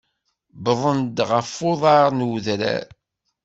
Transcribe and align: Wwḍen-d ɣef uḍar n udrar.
Wwḍen-d 0.65 1.17
ɣef 1.31 1.51
uḍar 1.69 2.07
n 2.13 2.25
udrar. 2.33 2.87